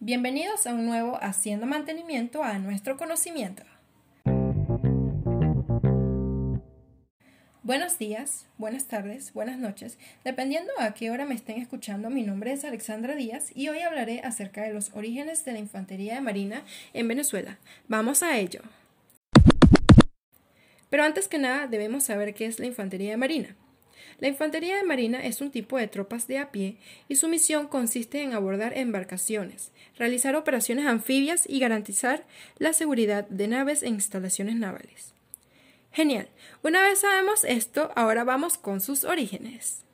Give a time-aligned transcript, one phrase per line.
[0.00, 3.64] Bienvenidos a un nuevo Haciendo Mantenimiento a nuestro conocimiento.
[7.64, 12.10] Buenos días, buenas tardes, buenas noches, dependiendo a qué hora me estén escuchando.
[12.10, 16.14] Mi nombre es Alexandra Díaz y hoy hablaré acerca de los orígenes de la infantería
[16.14, 16.62] de marina
[16.92, 17.58] en Venezuela.
[17.88, 18.60] Vamos a ello.
[20.90, 23.56] Pero antes que nada debemos saber qué es la infantería de marina.
[24.18, 26.76] La infantería de marina es un tipo de tropas de a pie
[27.08, 32.24] y su misión consiste en abordar embarcaciones, realizar operaciones anfibias y garantizar
[32.58, 35.14] la seguridad de naves e instalaciones navales.
[35.92, 36.28] Genial.
[36.62, 39.84] Una vez sabemos esto, ahora vamos con sus orígenes.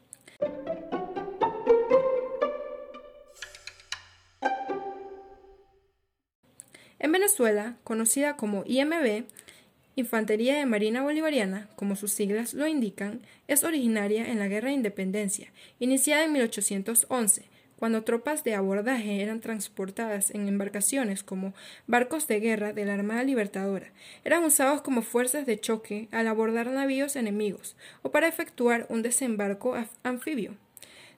[6.98, 9.24] En Venezuela, conocida como IMB,
[9.96, 14.74] Infantería de Marina Bolivariana, como sus siglas lo indican, es originaria en la Guerra de
[14.74, 17.44] Independencia, iniciada en 1811,
[17.78, 21.54] cuando tropas de abordaje eran transportadas en embarcaciones como
[21.86, 23.92] barcos de guerra de la Armada Libertadora,
[24.24, 29.76] eran usados como fuerzas de choque al abordar navíos enemigos o para efectuar un desembarco
[30.02, 30.56] anfibio,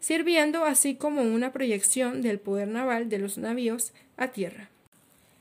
[0.01, 4.69] sirviendo así como una proyección del poder naval de los navíos a tierra.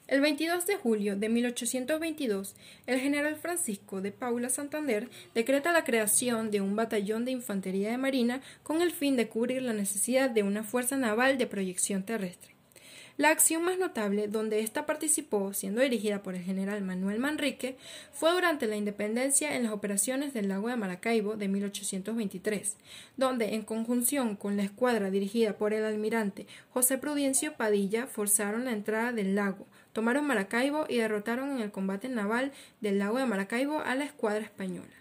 [0.07, 6.51] El 22 de julio de 1822, el general Francisco de Paula Santander decreta la creación
[6.51, 10.43] de un batallón de infantería de marina con el fin de cubrir la necesidad de
[10.43, 12.54] una fuerza naval de proyección terrestre.
[13.17, 17.77] La acción más notable donde ésta participó, siendo dirigida por el general Manuel Manrique,
[18.11, 22.75] fue durante la independencia en las operaciones del lago de Maracaibo de 1823,
[23.15, 28.73] donde, en conjunción con la escuadra dirigida por el almirante José Prudencio Padilla, forzaron la
[28.73, 33.79] entrada del lago, tomaron Maracaibo y derrotaron en el combate naval del lago de Maracaibo
[33.79, 34.93] a la escuadra española.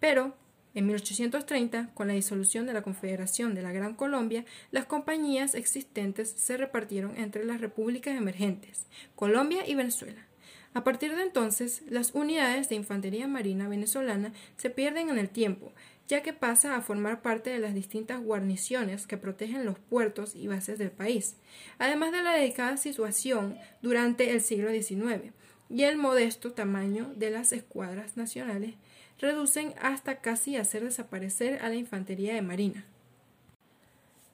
[0.00, 0.34] Pero,
[0.74, 6.30] en 1830, con la disolución de la Confederación de la Gran Colombia, las compañías existentes
[6.30, 10.26] se repartieron entre las repúblicas emergentes, Colombia y Venezuela.
[10.74, 15.72] A partir de entonces, las unidades de infantería marina venezolana se pierden en el tiempo,
[16.08, 20.48] ya que pasa a formar parte de las distintas guarniciones que protegen los puertos y
[20.48, 21.36] bases del país,
[21.78, 25.32] además de la delicada situación durante el siglo XIX
[25.70, 28.74] y el modesto tamaño de las escuadras nacionales
[29.18, 32.84] reducen hasta casi hacer desaparecer a la infantería de marina.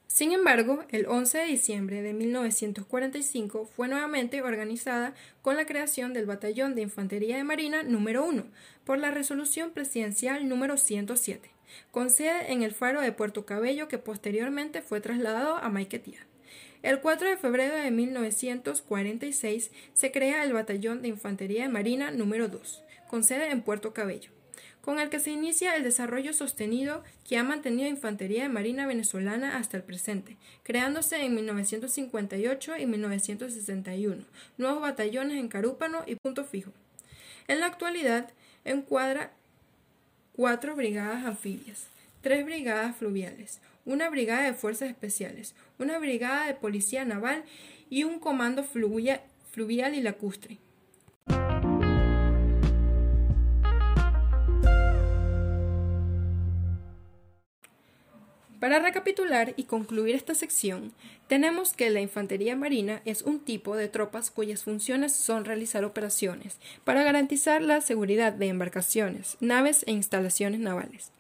[0.07, 6.27] Sin embargo, el 11 de diciembre de 1945 fue nuevamente organizada con la creación del
[6.27, 8.45] Batallón de Infantería de Marina número 1
[8.85, 11.49] por la Resolución Presidencial número 107,
[11.93, 16.27] con sede en el faro de Puerto Cabello que posteriormente fue trasladado a Maiquetía.
[16.83, 22.49] El 4 de febrero de 1946 se crea el Batallón de Infantería de Marina número
[22.49, 24.33] 2, con sede en Puerto Cabello
[24.83, 29.57] con el que se inicia el desarrollo sostenido que ha mantenido Infantería de Marina venezolana
[29.57, 34.25] hasta el presente, creándose en 1958 y 1961
[34.59, 36.73] nuevos batallones en Carúpano y Punto Fijo.
[37.49, 38.31] En la actualidad
[38.65, 39.33] encuadra
[40.35, 41.87] cuatro brigadas anfibias,
[42.23, 47.45] tres brigadas fluviales, una brigada de fuerzas especiales, una brigada de policía naval
[47.89, 50.59] y un comando fluvial y lacustre.
[58.61, 60.93] Para recapitular y concluir esta sección,
[61.29, 66.59] tenemos que la infantería marina es un tipo de tropas cuyas funciones son realizar operaciones
[66.85, 71.11] para garantizar la seguridad de embarcaciones, naves e instalaciones navales.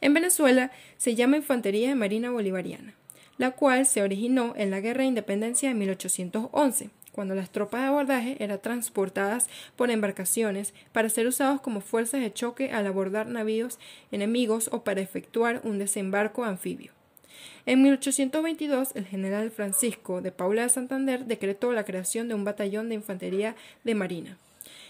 [0.00, 2.94] En Venezuela se llama Infantería de Marina Bolivariana,
[3.38, 7.86] la cual se originó en la Guerra de Independencia de 1811 cuando las tropas de
[7.88, 13.78] abordaje eran transportadas por embarcaciones para ser usados como fuerzas de choque al abordar navíos
[14.10, 16.92] enemigos o para efectuar un desembarco anfibio.
[17.64, 22.88] En 1822, el general Francisco de Paula de Santander decretó la creación de un batallón
[22.88, 24.36] de infantería de marina.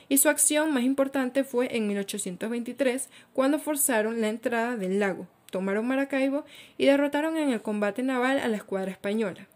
[0.08, 5.86] Y su acción más importante fue en 1823, cuando forzaron la entrada del lago, tomaron
[5.86, 6.44] Maracaibo
[6.78, 9.46] y derrotaron en el combate naval a la escuadra española.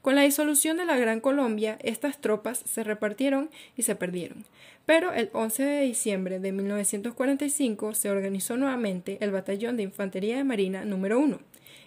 [0.00, 4.44] Con la disolución de la Gran Colombia, estas tropas se repartieron y se perdieron.
[4.86, 10.44] Pero el 11 de diciembre de 1945 se organizó nuevamente el Batallón de Infantería de
[10.44, 11.38] Marina número 1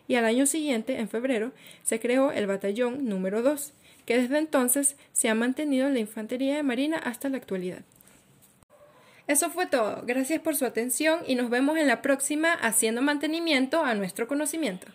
[0.08, 1.52] y al año siguiente, en febrero,
[1.84, 3.74] se creó el Batallón número 2,
[4.06, 7.82] que desde entonces se ha mantenido en la Infantería de Marina hasta la actualidad.
[9.28, 10.04] Eso fue todo.
[10.06, 14.88] Gracias por su atención y nos vemos en la próxima haciendo mantenimiento a nuestro conocimiento.